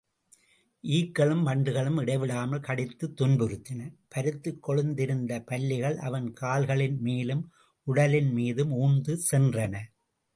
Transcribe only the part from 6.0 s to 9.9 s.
அவன் கால்களின்மேலும், உடலின்மீதும் ஊர்ந்து சென்றன.